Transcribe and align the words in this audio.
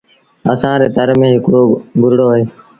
اَسآݩ 0.51 0.79
ري 0.81 0.87
تر 0.95 1.09
ميݩ 1.19 1.35
هڪڙو 1.37 1.61
گرڙو 2.01 2.27
اهي۔ 2.33 2.43